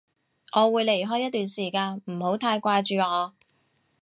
[0.55, 3.35] 我會離開一段時間，唔好太掛住我